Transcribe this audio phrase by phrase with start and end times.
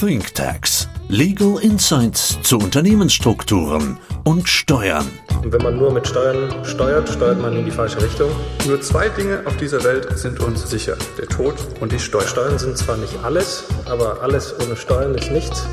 [0.00, 0.88] ThinkTax.
[1.08, 5.08] Legal Insights zu Unternehmensstrukturen und Steuern.
[5.42, 8.30] Und wenn man nur mit Steuern steuert, steuert man in die falsche Richtung.
[8.68, 10.96] Nur zwei Dinge auf dieser Welt sind uns sicher.
[11.18, 12.28] Der Tod und die Steuern.
[12.28, 15.66] Steuern sind zwar nicht alles, aber alles ohne Steuern ist nichts.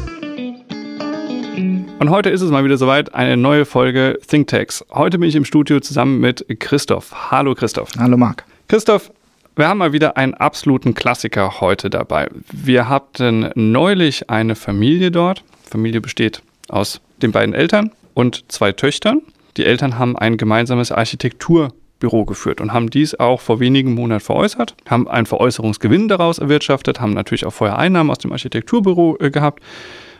[1.99, 4.85] Und heute ist es mal wieder soweit, eine neue Folge ThinkTax.
[4.91, 7.29] Heute bin ich im Studio zusammen mit Christoph.
[7.29, 7.89] Hallo Christoph.
[7.99, 8.43] Hallo Marc.
[8.69, 9.11] Christoph,
[9.55, 12.27] wir haben mal wieder einen absoluten Klassiker heute dabei.
[12.51, 15.43] Wir hatten neulich eine Familie dort.
[15.63, 19.21] Familie besteht aus den beiden Eltern und zwei Töchtern.
[19.57, 24.75] Die Eltern haben ein gemeinsames Architekturbüro geführt und haben dies auch vor wenigen Monaten veräußert,
[24.89, 29.63] haben einen Veräußerungsgewinn daraus erwirtschaftet, haben natürlich auch vorher Einnahmen aus dem Architekturbüro äh, gehabt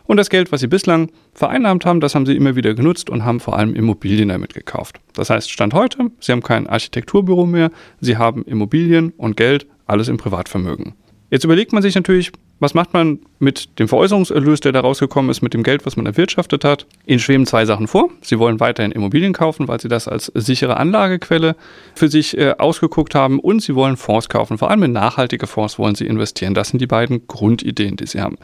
[0.08, 3.26] und das Geld, was sie bislang vereinnahmt haben, das haben sie immer wieder genutzt und
[3.26, 5.00] haben vor allem Immobilien damit gekauft.
[5.14, 10.08] Das heißt, Stand heute, sie haben kein Architekturbüro mehr, sie haben Immobilien und Geld, alles
[10.08, 10.94] im Privatvermögen.
[11.32, 15.42] Jetzt überlegt man sich natürlich, was macht man mit dem Veräußerungserlös, der da rausgekommen ist,
[15.42, 16.86] mit dem Geld, was man erwirtschaftet hat?
[17.06, 18.10] Ihnen schweben zwei Sachen vor.
[18.22, 21.56] Sie wollen weiterhin Immobilien kaufen, weil Sie das als sichere Anlagequelle
[21.96, 23.40] für sich äh, ausgeguckt haben.
[23.40, 24.58] Und Sie wollen Fonds kaufen.
[24.58, 26.54] Vor allem in nachhaltige Fonds wollen Sie investieren.
[26.54, 28.38] Das sind die beiden Grundideen, die Sie haben.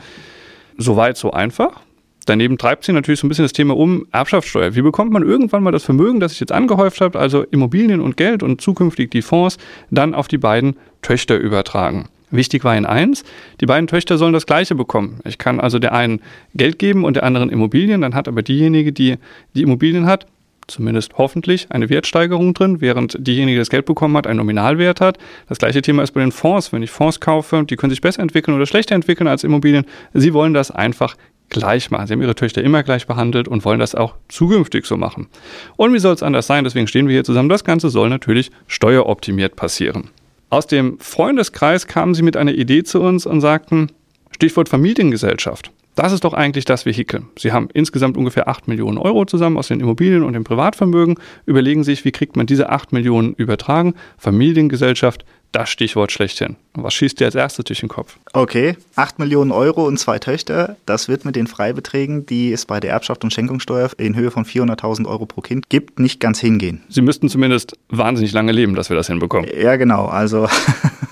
[0.77, 1.81] Soweit, so einfach.
[2.25, 4.75] Daneben treibt sie natürlich so ein bisschen das Thema um Erbschaftssteuer.
[4.75, 8.16] Wie bekommt man irgendwann mal das Vermögen, das sich jetzt angehäuft hat, also Immobilien und
[8.16, 9.58] Geld und zukünftig die Fonds,
[9.89, 12.09] dann auf die beiden Töchter übertragen?
[12.30, 13.23] Wichtig war in eins,
[13.59, 15.19] die beiden Töchter sollen das Gleiche bekommen.
[15.25, 16.22] Ich kann also der einen
[16.55, 19.17] Geld geben und der anderen Immobilien, dann hat aber diejenige, die
[19.53, 20.28] die Immobilien hat,
[20.72, 25.17] zumindest hoffentlich eine Wertsteigerung drin, während diejenige, die das Geld bekommen hat, einen Nominalwert hat.
[25.47, 26.73] Das gleiche Thema ist bei den Fonds.
[26.73, 29.86] Wenn ich Fonds kaufe, die können sich besser entwickeln oder schlechter entwickeln als Immobilien.
[30.13, 31.16] Sie wollen das einfach
[31.50, 32.08] gleich machen.
[32.08, 35.28] Sie haben ihre Töchter immer gleich behandelt und wollen das auch zukünftig so machen.
[35.75, 36.63] Und wie soll es anders sein?
[36.63, 37.50] Deswegen stehen wir hier zusammen.
[37.50, 40.09] Das Ganze soll natürlich steueroptimiert passieren.
[40.50, 43.88] Aus dem Freundeskreis kamen sie mit einer Idee zu uns und sagten,
[44.31, 45.72] Stichwort Familiengesellschaft.
[46.02, 47.21] Das ist doch eigentlich das Vehikel.
[47.38, 51.83] Sie haben insgesamt ungefähr 8 Millionen Euro zusammen aus den Immobilien und dem Privatvermögen, überlegen
[51.83, 53.94] sich, wie kriegt man diese 8 Millionen übertragen.
[54.17, 56.56] Familiengesellschaft, das Stichwort schlechthin.
[56.73, 58.17] Was schießt dir als erstes durch den Kopf?
[58.34, 62.79] Okay, 8 Millionen Euro und zwei Töchter, das wird mit den Freibeträgen, die es bei
[62.79, 66.81] der Erbschaft und Schenkungssteuer in Höhe von 400.000 Euro pro Kind gibt, nicht ganz hingehen.
[66.89, 69.47] Sie müssten zumindest wahnsinnig lange leben, dass wir das hinbekommen.
[69.56, 70.07] Ja, genau.
[70.07, 70.47] Also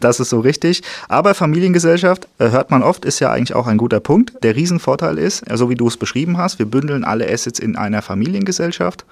[0.00, 0.82] Das ist so richtig.
[1.08, 4.42] Aber Familiengesellschaft, äh, hört man oft, ist ja eigentlich auch ein guter Punkt.
[4.42, 8.02] Der Riesenvorteil ist, so wie du es beschrieben hast, wir bündeln alle Assets in einer
[8.02, 9.04] Familiengesellschaft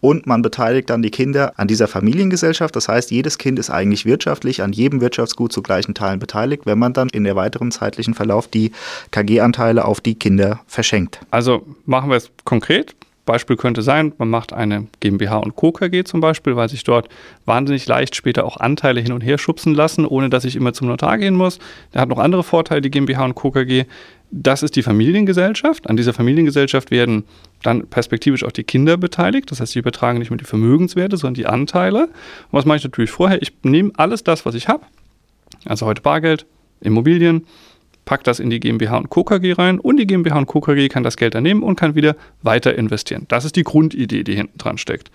[0.00, 2.74] und man beteiligt dann die Kinder an dieser Familiengesellschaft.
[2.76, 6.78] Das heißt, jedes Kind ist eigentlich wirtschaftlich an jedem Wirtschaftsgut zu gleichen Teilen beteiligt, wenn
[6.78, 8.72] man dann in der weiteren zeitlichen Verlauf die
[9.10, 11.20] KG-Anteile auf die Kinder verschenkt.
[11.30, 12.94] Also machen wir es konkret.
[13.28, 15.70] Beispiel könnte sein, man macht eine GmbH und Co.
[15.70, 17.08] KG zum Beispiel, weil sich dort
[17.44, 20.88] wahnsinnig leicht später auch Anteile hin und her schubsen lassen, ohne dass ich immer zum
[20.88, 21.58] Notar gehen muss.
[21.92, 23.50] Der hat noch andere Vorteile, die GmbH und Co.
[23.50, 23.84] KG.
[24.30, 25.88] Das ist die Familiengesellschaft.
[25.88, 27.24] An dieser Familiengesellschaft werden
[27.62, 29.50] dann perspektivisch auch die Kinder beteiligt.
[29.50, 32.04] Das heißt, sie übertragen nicht mehr die Vermögenswerte, sondern die Anteile.
[32.04, 32.12] Und
[32.52, 33.40] was mache ich natürlich vorher?
[33.42, 34.84] Ich nehme alles das, was ich habe,
[35.66, 36.46] also heute Bargeld,
[36.80, 37.46] Immobilien,
[38.08, 39.22] packt das in die GmbH und Co.
[39.22, 40.62] KG rein und die GmbH und Co.
[40.62, 43.26] KG kann das Geld dann nehmen und kann wieder weiter investieren.
[43.28, 45.10] Das ist die Grundidee, die hinten dran steckt.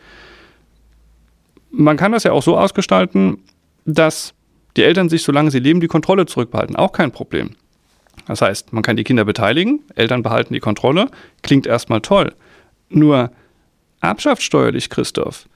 [1.71, 3.39] Man kann das ja auch so ausgestalten,
[3.85, 4.35] dass
[4.77, 6.75] die Eltern sich, solange sie leben, die Kontrolle zurückbehalten.
[6.75, 7.55] Auch kein Problem.
[8.27, 11.07] Das heißt, man kann die Kinder beteiligen, Eltern behalten die Kontrolle.
[11.41, 12.35] Klingt erstmal toll.
[12.89, 13.31] Nur
[14.01, 15.47] erbschaftssteuerlich, Christoph,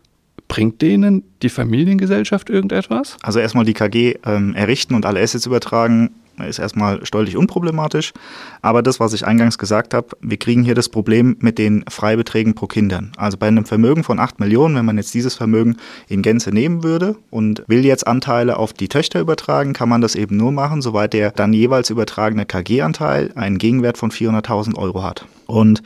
[0.47, 3.16] bringt denen die Familiengesellschaft irgendetwas?
[3.22, 6.16] Also erstmal die KG ähm, errichten und alle Assets übertragen,
[6.46, 8.14] ist erstmal steuerlich unproblematisch.
[8.62, 12.56] Aber das, was ich eingangs gesagt habe, wir kriegen hier das Problem mit den Freibeträgen
[12.56, 13.12] pro Kindern.
[13.18, 15.78] Also bei einem Vermögen von 8 Millionen, wenn man jetzt dieses Vermögen
[16.08, 20.16] in Gänze nehmen würde und will jetzt Anteile auf die Töchter übertragen, kann man das
[20.16, 25.26] eben nur machen, soweit der dann jeweils übertragene KG-Anteil einen Gegenwert von 400.000 Euro hat.
[25.46, 25.81] Und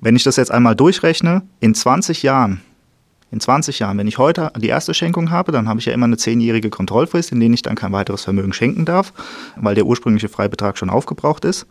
[0.00, 2.60] wenn ich das jetzt einmal durchrechne, in 20 Jahren
[3.32, 6.04] in 20 Jahren, wenn ich heute die erste Schenkung habe, dann habe ich ja immer
[6.04, 9.12] eine zehnjährige Kontrollfrist, in der ich dann kein weiteres Vermögen schenken darf,
[9.56, 11.66] weil der ursprüngliche Freibetrag schon aufgebraucht ist.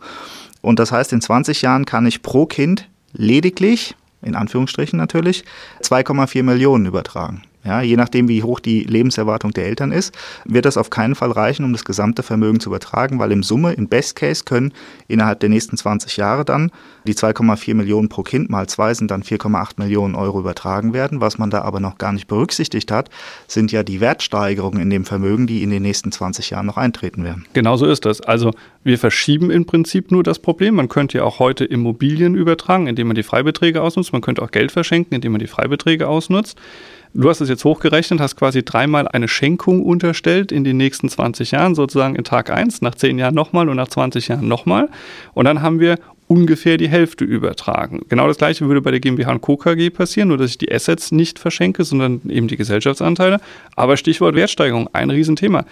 [0.60, 5.44] Und das heißt, in 20 Jahren kann ich pro Kind lediglich, in Anführungsstrichen natürlich,
[5.82, 7.42] 2,4 Millionen übertragen.
[7.64, 10.14] Ja, je nachdem, wie hoch die Lebenserwartung der Eltern ist,
[10.44, 13.72] wird das auf keinen Fall reichen, um das gesamte Vermögen zu übertragen, weil im Summe,
[13.72, 14.72] im Best Case, können
[15.08, 16.70] innerhalb der nächsten 20 Jahre dann
[17.06, 21.20] die 2,4 Millionen pro Kind mal zwei sind dann 4,8 Millionen Euro übertragen werden.
[21.20, 23.10] Was man da aber noch gar nicht berücksichtigt hat,
[23.48, 27.24] sind ja die Wertsteigerungen in dem Vermögen, die in den nächsten 20 Jahren noch eintreten
[27.24, 27.46] werden.
[27.54, 28.20] Genau so ist das.
[28.20, 28.52] Also
[28.84, 30.76] wir verschieben im Prinzip nur das Problem.
[30.76, 34.12] Man könnte ja auch heute Immobilien übertragen, indem man die Freibeträge ausnutzt.
[34.12, 36.56] Man könnte auch Geld verschenken, indem man die Freibeträge ausnutzt.
[37.14, 41.50] Du hast es jetzt hochgerechnet, hast quasi dreimal eine Schenkung unterstellt in den nächsten 20
[41.50, 44.88] Jahren, sozusagen in Tag 1, nach 10 Jahren nochmal und nach 20 Jahren nochmal.
[45.34, 48.00] Und dann haben wir ungefähr die Hälfte übertragen.
[48.08, 49.58] Genau das gleiche würde bei der GmbH und Co.
[49.58, 53.40] KG passieren, nur dass ich die Assets nicht verschenke, sondern eben die Gesellschaftsanteile.
[53.76, 55.66] Aber Stichwort Wertsteigerung, ein Riesenthema.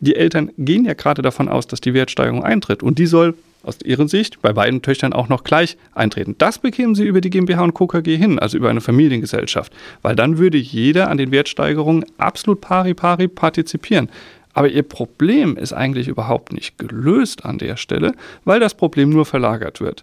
[0.00, 3.78] Die Eltern gehen ja gerade davon aus, dass die Wertsteigerung eintritt und die soll aus
[3.84, 6.34] Ihrer Sicht bei beiden Töchtern auch noch gleich eintreten.
[6.38, 7.86] Das bekämen Sie über die GmbH und Co.
[7.86, 9.72] KG hin, also über eine Familiengesellschaft,
[10.02, 14.08] weil dann würde jeder an den Wertsteigerungen absolut pari pari partizipieren.
[14.54, 18.12] Aber Ihr Problem ist eigentlich überhaupt nicht gelöst an der Stelle,
[18.44, 20.02] weil das Problem nur verlagert wird.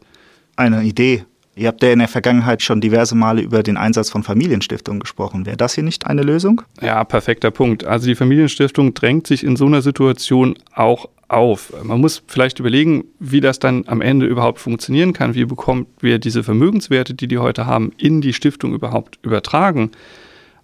[0.56, 1.26] Eine Idee.
[1.56, 5.46] Ihr habt ja in der Vergangenheit schon diverse Male über den Einsatz von Familienstiftungen gesprochen.
[5.46, 6.62] Wäre das hier nicht eine Lösung?
[6.82, 7.84] Ja, perfekter Punkt.
[7.84, 11.74] Also die Familienstiftung drängt sich in so einer Situation auch auf.
[11.84, 15.36] Man muss vielleicht überlegen, wie das dann am Ende überhaupt funktionieren kann.
[15.36, 19.92] Wie bekommt wir diese Vermögenswerte, die die heute haben, in die Stiftung überhaupt übertragen?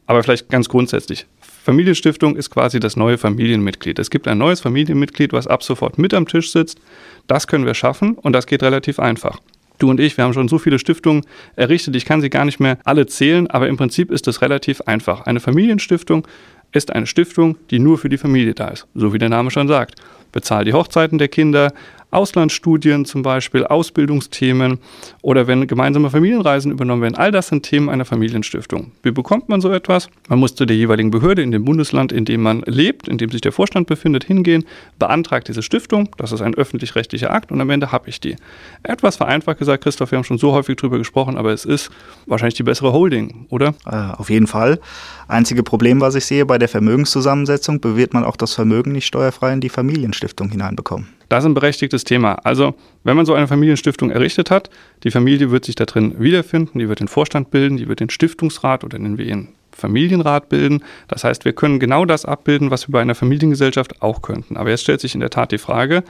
[0.08, 1.26] Aber vielleicht ganz grundsätzlich.
[1.64, 3.98] Familienstiftung ist quasi das neue Familienmitglied.
[3.98, 6.80] Es gibt ein neues Familienmitglied, was ab sofort mit am Tisch sitzt.
[7.26, 9.40] Das können wir schaffen und das geht relativ einfach.
[9.78, 11.26] Du und ich, wir haben schon so viele Stiftungen
[11.56, 14.82] errichtet, ich kann sie gar nicht mehr alle zählen, aber im Prinzip ist es relativ
[14.82, 15.22] einfach.
[15.26, 16.28] Eine Familienstiftung
[16.72, 19.68] ist eine Stiftung, die nur für die Familie da ist, so wie der Name schon
[19.68, 19.96] sagt.
[20.32, 21.74] Bezahlt die Hochzeiten der Kinder,
[22.16, 24.80] Auslandsstudien zum Beispiel, Ausbildungsthemen
[25.22, 27.16] oder wenn gemeinsame Familienreisen übernommen werden.
[27.16, 28.92] All das sind Themen einer Familienstiftung.
[29.04, 30.10] Wie bekommt man so etwas?
[30.30, 33.30] Man muss zu der jeweiligen Behörde in dem Bundesland, in dem man lebt, in dem
[33.30, 34.66] sich der Vorstand befindet, hingehen,
[34.98, 36.10] beantragt diese Stiftung.
[36.18, 38.36] Das ist ein öffentlich-rechtlicher Akt und am Ende habe ich die.
[38.84, 41.92] Etwas vereinfacht gesagt, Christoph, wir haben schon so häufig drüber gesprochen, aber es ist
[42.26, 43.76] wahrscheinlich die bessere Holding, oder?
[43.86, 44.80] Äh, auf jeden Fall.
[45.28, 49.54] Einzige Problem, was ich sehe, bei der Vermögenszusammensetzung bewirkt man auch das Vermögen nicht steuerfrei
[49.54, 51.08] in die Familienstiftung hineinbekommen.
[51.30, 52.34] Das ist ein berechtigtes Thema.
[52.44, 54.70] Also, wenn man so eine Familienstiftung errichtet hat,
[55.04, 58.10] die Familie wird sich da drin wiederfinden, die wird den Vorstand bilden, die wird den
[58.10, 60.84] Stiftungsrat oder nennen wir ihn Familienrat bilden.
[61.08, 64.58] Das heißt, wir können genau das abbilden, was wir bei einer Familiengesellschaft auch könnten.
[64.58, 66.04] Aber jetzt stellt sich in der Tat die Frage,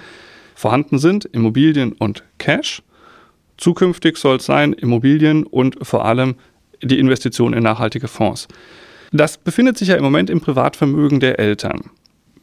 [0.53, 2.83] vorhanden sind Immobilien und Cash.
[3.57, 6.35] Zukünftig soll es sein Immobilien und vor allem
[6.83, 8.47] die Investition in nachhaltige Fonds.
[9.11, 11.89] Das befindet sich ja im Moment im Privatvermögen der Eltern.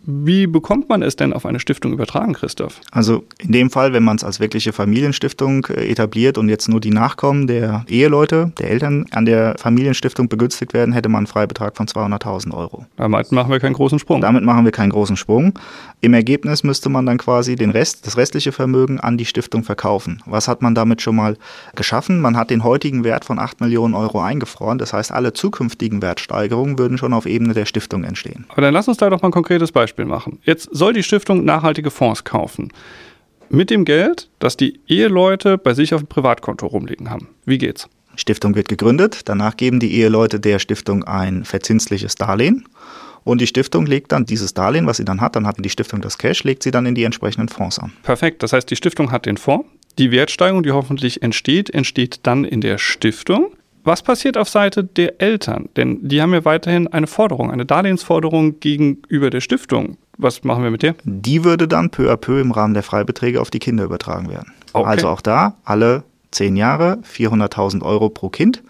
[0.04, 2.81] Wie bekommt man es denn auf eine Stiftung übertragen, Christoph?
[2.90, 6.81] Also in dem Fall, wenn man es als wirkliche Familienstiftung äh, etabliert und jetzt nur
[6.81, 11.76] die Nachkommen der Eheleute, der Eltern an der Familienstiftung begünstigt werden, hätte man einen Freibetrag
[11.76, 12.87] von 200.000 Euro.
[12.96, 14.20] Damit machen wir keinen großen Sprung.
[14.20, 15.56] Damit machen wir keinen großen Sprung.
[16.00, 20.20] Im Ergebnis müsste man dann quasi den Rest, das restliche Vermögen an die Stiftung verkaufen.
[20.26, 21.37] Was hat man damit schon mal
[21.76, 22.20] geschaffen?
[22.20, 24.78] Man hat den heutigen Wert von 8 Millionen Euro eingefroren.
[24.78, 28.46] Das heißt, alle zukünftigen Wertsteigerungen würden schon auf Ebene der Stiftung entstehen.
[28.49, 30.38] Aber dann lass uns da doch mal ein konkretes Beispiel Beispiel machen.
[30.44, 32.72] Jetzt soll die Stiftung nachhaltige Fonds kaufen.
[33.50, 37.28] Mit dem Geld, das die Eheleute bei sich auf dem Privatkonto rumliegen haben.
[37.44, 37.88] Wie geht's?
[38.16, 39.20] Stiftung wird gegründet.
[39.26, 42.66] Danach geben die Eheleute der Stiftung ein verzinsliches Darlehen.
[43.24, 46.00] Und die Stiftung legt dann dieses Darlehen, was sie dann hat, dann hat die Stiftung
[46.00, 47.92] das Cash, legt sie dann in die entsprechenden Fonds an.
[48.02, 48.42] Perfekt.
[48.42, 49.68] Das heißt, die Stiftung hat den Fonds.
[49.98, 53.52] Die Wertsteigerung, die hoffentlich entsteht, entsteht dann in der Stiftung.
[53.84, 55.69] Was passiert auf Seite der Eltern?
[55.76, 59.96] Denn die haben ja weiterhin eine Forderung, eine Darlehensforderung gegenüber der Stiftung.
[60.19, 60.94] Was machen wir mit der?
[61.05, 64.52] Die würde dann peu à peu im Rahmen der Freibeträge auf die Kinder übertragen werden.
[64.73, 64.87] Okay.
[64.87, 68.62] Also auch da alle zehn Jahre 400.000 Euro pro Kind.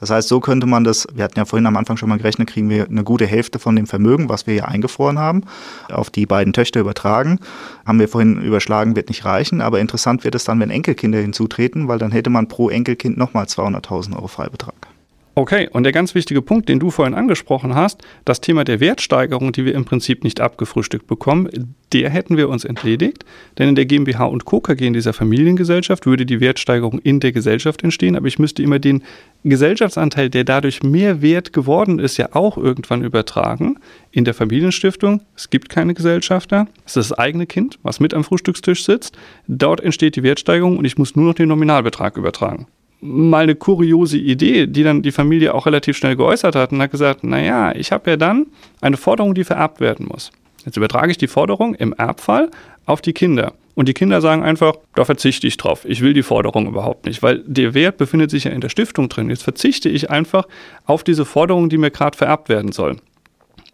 [0.00, 2.48] Das heißt, so könnte man das, wir hatten ja vorhin am Anfang schon mal gerechnet,
[2.48, 5.42] kriegen wir eine gute Hälfte von dem Vermögen, was wir hier eingefroren haben,
[5.90, 7.38] auf die beiden Töchter übertragen.
[7.86, 11.88] Haben wir vorhin überschlagen, wird nicht reichen, aber interessant wird es dann, wenn Enkelkinder hinzutreten,
[11.88, 14.93] weil dann hätte man pro Enkelkind nochmal 200.000 Euro Freibetrag.
[15.36, 19.50] Okay, und der ganz wichtige Punkt, den du vorhin angesprochen hast, das Thema der Wertsteigerung,
[19.50, 23.24] die wir im Prinzip nicht abgefrühstückt bekommen, der hätten wir uns entledigt.
[23.58, 24.60] Denn in der GmbH und Co.
[24.60, 28.78] KG in dieser Familiengesellschaft würde die Wertsteigerung in der Gesellschaft entstehen, aber ich müsste immer
[28.78, 29.02] den
[29.42, 33.80] Gesellschaftsanteil, der dadurch mehr wert geworden ist, ja auch irgendwann übertragen
[34.12, 35.20] in der Familienstiftung.
[35.34, 39.18] Es gibt keine Gesellschafter, es ist das eigene Kind, was mit am Frühstückstisch sitzt.
[39.48, 42.68] Dort entsteht die Wertsteigerung und ich muss nur noch den Nominalbetrag übertragen
[43.00, 46.90] mal eine kuriose Idee, die dann die Familie auch relativ schnell geäußert hat und hat
[46.90, 48.46] gesagt, naja, ich habe ja dann
[48.80, 50.30] eine Forderung, die vererbt werden muss.
[50.64, 52.50] Jetzt übertrage ich die Forderung im Erbfall
[52.86, 53.52] auf die Kinder.
[53.74, 55.84] Und die Kinder sagen einfach, da verzichte ich drauf.
[55.84, 59.08] Ich will die Forderung überhaupt nicht, weil der Wert befindet sich ja in der Stiftung
[59.08, 59.28] drin.
[59.28, 60.46] Jetzt verzichte ich einfach
[60.86, 62.96] auf diese Forderung, die mir gerade vererbt werden soll.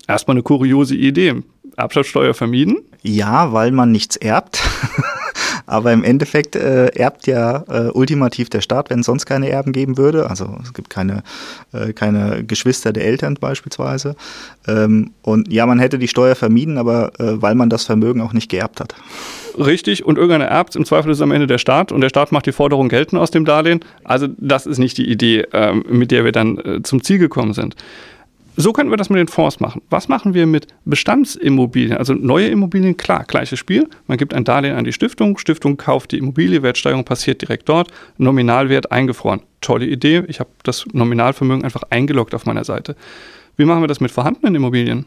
[0.09, 1.43] Erstmal eine kuriose Idee.
[1.77, 2.79] Erbschaftssteuer vermieden?
[3.03, 4.62] Ja, weil man nichts erbt.
[5.71, 9.73] Aber im Endeffekt äh, erbt ja äh, ultimativ der Staat, wenn es sonst keine Erben
[9.73, 10.29] geben würde.
[10.29, 11.23] Also es gibt keine,
[11.73, 14.17] äh, keine Geschwister der Eltern beispielsweise.
[14.67, 18.33] Ähm, und ja, man hätte die Steuer vermieden, aber äh, weil man das Vermögen auch
[18.33, 18.97] nicht geerbt hat.
[19.57, 22.33] Richtig, und irgendeiner erbt, im Zweifel ist es am Ende der Staat und der Staat
[22.33, 23.81] macht die Forderung geltend aus dem Darlehen.
[24.03, 27.53] Also das ist nicht die Idee, ähm, mit der wir dann äh, zum Ziel gekommen
[27.53, 27.77] sind
[28.61, 29.81] So könnten wir das mit den Fonds machen.
[29.88, 31.97] Was machen wir mit Bestandsimmobilien?
[31.97, 33.88] Also neue Immobilien, klar, gleiches Spiel.
[34.07, 37.90] Man gibt ein Darlehen an die Stiftung, Stiftung kauft die Immobilie, Wertsteigerung passiert direkt dort,
[38.19, 39.40] Nominalwert eingefroren.
[39.62, 40.25] Tolle Idee.
[40.29, 42.97] Ich habe das Nominalvermögen einfach eingeloggt auf meiner Seite.
[43.57, 45.07] Wie machen wir das mit vorhandenen Immobilien?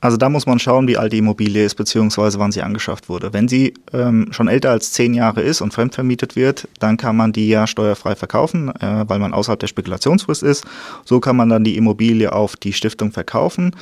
[0.00, 3.32] Also da muss man schauen, wie alt die Immobilie ist, beziehungsweise wann sie angeschafft wurde.
[3.32, 7.32] Wenn sie ähm, schon älter als zehn Jahre ist und fremdvermietet wird, dann kann man
[7.32, 10.64] die ja steuerfrei verkaufen, äh, weil man außerhalb der Spekulationsfrist ist.
[11.04, 13.74] So kann man dann die Immobilie auf die Stiftung verkaufen.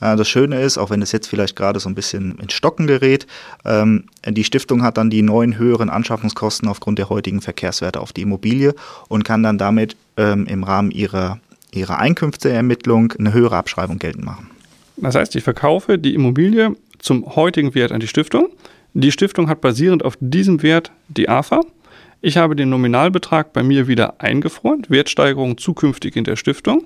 [0.00, 2.86] Äh, das Schöne ist, auch wenn es jetzt vielleicht gerade so ein bisschen ins Stocken
[2.86, 3.26] gerät,
[3.64, 8.22] ähm, die Stiftung hat dann die neuen höheren Anschaffungskosten aufgrund der heutigen Verkehrswerte auf die
[8.22, 8.76] Immobilie
[9.08, 11.40] und kann dann damit ähm, im Rahmen ihrer,
[11.72, 14.53] ihrer Einkünfteermittlung eine höhere Abschreibung geltend machen.
[15.04, 18.48] Das heißt, ich verkaufe die Immobilie zum heutigen Wert an die Stiftung.
[18.94, 21.60] Die Stiftung hat basierend auf diesem Wert die AFA.
[22.22, 26.84] Ich habe den Nominalbetrag bei mir wieder eingefroren, Wertsteigerung zukünftig in der Stiftung.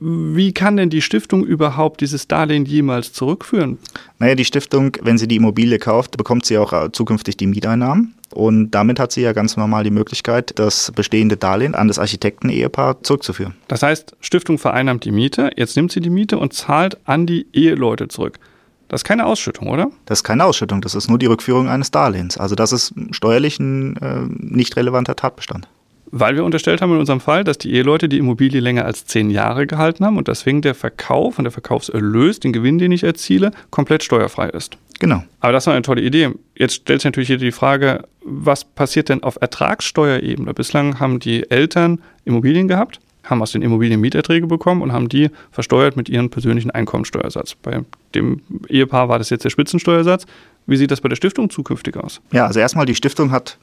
[0.00, 3.78] Wie kann denn die Stiftung überhaupt dieses Darlehen jemals zurückführen?
[4.18, 8.14] Naja, die Stiftung, wenn sie die Immobilie kauft, bekommt sie auch äh, zukünftig die Mieteinnahmen.
[8.32, 13.02] Und damit hat sie ja ganz normal die Möglichkeit, das bestehende Darlehen an das Architekten-Ehepaar
[13.02, 13.54] zurückzuführen.
[13.68, 17.46] Das heißt, Stiftung vereinnahmt die Miete, jetzt nimmt sie die Miete und zahlt an die
[17.52, 18.38] Eheleute zurück.
[18.88, 19.90] Das ist keine Ausschüttung, oder?
[20.06, 22.38] Das ist keine Ausschüttung, das ist nur die Rückführung eines Darlehens.
[22.38, 25.68] Also das ist steuerlich ein äh, nicht relevanter Tatbestand.
[26.10, 29.30] Weil wir unterstellt haben in unserem Fall, dass die Eheleute die Immobilie länger als zehn
[29.30, 33.50] Jahre gehalten haben und deswegen der Verkauf und der Verkaufserlös, den Gewinn, den ich erziele,
[33.70, 34.78] komplett steuerfrei ist.
[34.98, 35.22] Genau.
[35.40, 36.30] Aber das war eine tolle Idee.
[36.56, 40.54] Jetzt stellt sich natürlich hier die Frage, was passiert denn auf Ertragssteuerebene?
[40.54, 45.30] Bislang haben die Eltern Immobilien gehabt, haben aus den Immobilien Mieterträge bekommen und haben die
[45.52, 47.54] versteuert mit ihrem persönlichen Einkommensteuersatz.
[47.54, 47.82] Bei
[48.14, 50.26] dem Ehepaar war das jetzt der Spitzensteuersatz.
[50.66, 52.20] Wie sieht das bei der Stiftung zukünftig aus?
[52.32, 53.58] Ja, also erstmal die Stiftung hat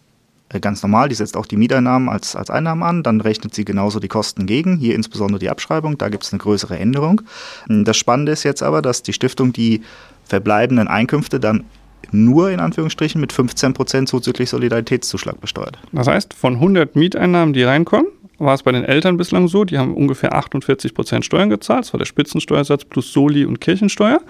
[0.62, 4.00] ganz normal, die setzt auch die Mieteinnahmen als, als Einnahmen an, dann rechnet sie genauso
[4.00, 7.22] die Kosten gegen, hier insbesondere die Abschreibung, da gibt es eine größere Änderung.
[7.68, 9.82] Das Spannende ist jetzt aber, dass die Stiftung die
[10.24, 11.66] verbleibenden Einkünfte dann
[12.12, 15.80] nur in Anführungsstrichen mit 15% zuzüglich Solidaritätszuschlag besteuert.
[15.92, 19.78] Das heißt, von 100 Mieteinnahmen, die reinkommen, war es bei den Eltern bislang so, die
[19.78, 24.22] haben ungefähr 48% Steuern gezahlt, das war der Spitzensteuersatz plus Soli und Kirchensteuer.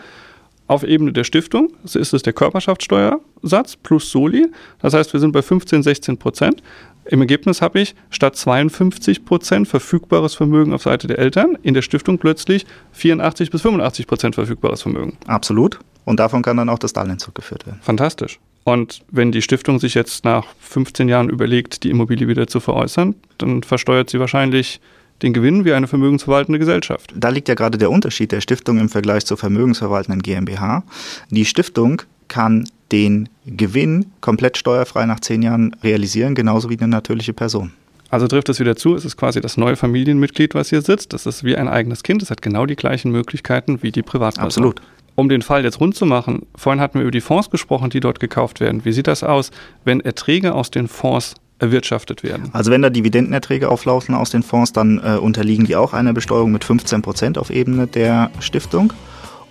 [0.67, 4.47] Auf Ebene der Stiftung ist es der Körperschaftssteuersatz plus Soli.
[4.79, 6.63] Das heißt, wir sind bei 15, 16 Prozent.
[7.05, 11.83] Im Ergebnis habe ich statt 52 Prozent verfügbares Vermögen auf Seite der Eltern in der
[11.83, 15.17] Stiftung plötzlich 84 bis 85 Prozent verfügbares Vermögen.
[15.27, 15.79] Absolut.
[16.03, 17.79] Und davon kann dann auch das Darlehen zurückgeführt werden.
[17.83, 18.39] Fantastisch.
[18.63, 23.13] Und wenn die Stiftung sich jetzt nach 15 Jahren überlegt, die Immobilie wieder zu veräußern,
[23.37, 24.81] dann versteuert sie wahrscheinlich
[25.21, 27.13] den Gewinn wie eine vermögensverwaltende Gesellschaft.
[27.15, 30.83] Da liegt ja gerade der Unterschied der Stiftung im Vergleich zur vermögensverwaltenden GmbH.
[31.29, 37.33] Die Stiftung kann den Gewinn komplett steuerfrei nach zehn Jahren realisieren, genauso wie eine natürliche
[37.33, 37.71] Person.
[38.09, 41.13] Also trifft es wieder zu, es ist quasi das neue Familienmitglied, was hier sitzt.
[41.13, 44.63] Das ist wie ein eigenes Kind, es hat genau die gleichen Möglichkeiten wie die Privatperson.
[44.63, 44.81] Absolut.
[45.15, 48.01] Um den Fall jetzt rund zu machen, vorhin hatten wir über die Fonds gesprochen, die
[48.01, 48.83] dort gekauft werden.
[48.83, 49.49] Wie sieht das aus,
[49.85, 52.49] wenn Erträge aus den Fonds erwirtschaftet werden.
[52.53, 56.51] Also wenn da Dividendenerträge auflaufen aus den Fonds, dann äh, unterliegen die auch einer Besteuerung
[56.51, 58.93] mit 15 Prozent auf Ebene der Stiftung.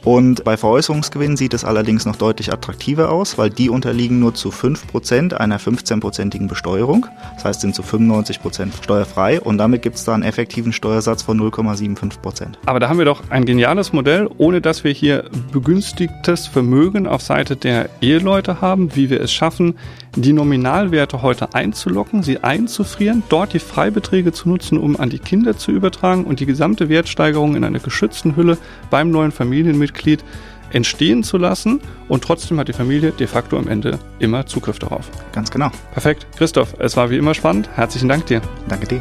[0.04, 4.50] Und bei Veräußerungsgewinnen sieht es allerdings noch deutlich attraktiver aus, weil die unterliegen nur zu
[4.50, 7.06] 5% einer 15%igen Besteuerung.
[7.37, 11.40] Das heißt, sind zu 95% steuerfrei und damit gibt es da einen effektiven Steuersatz von
[11.40, 12.49] 0,75%.
[12.66, 17.23] Aber da haben wir doch ein geniales Modell, ohne dass wir hier begünstigtes Vermögen auf
[17.23, 19.76] Seite der Eheleute haben, wie wir es schaffen,
[20.16, 25.56] die Nominalwerte heute einzulocken, sie einzufrieren, dort die Freibeträge zu nutzen, um an die Kinder
[25.56, 28.59] zu übertragen und die gesamte Wertsteigerung in einer geschützten Hülle
[28.90, 30.25] beim neuen Familienmitglied
[30.73, 35.09] entstehen zu lassen und trotzdem hat die Familie de facto am Ende immer Zugriff darauf.
[35.33, 35.71] Ganz genau.
[35.92, 36.26] Perfekt.
[36.37, 37.68] Christoph, es war wie immer spannend.
[37.75, 38.40] Herzlichen Dank dir.
[38.68, 39.00] Danke dir.